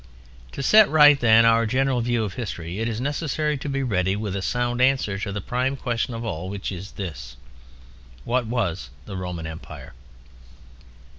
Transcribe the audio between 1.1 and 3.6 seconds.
then, our general view of history it is necessary